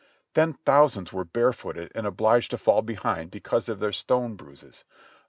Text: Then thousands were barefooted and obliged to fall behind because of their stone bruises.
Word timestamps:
Then 0.33 0.53
thousands 0.53 1.13
were 1.13 1.23
barefooted 1.23 1.91
and 1.93 2.07
obliged 2.07 2.49
to 2.49 2.57
fall 2.57 2.81
behind 2.81 3.29
because 3.29 3.69
of 3.69 3.79
their 3.79 3.91
stone 3.93 4.33
bruises. 4.33 4.83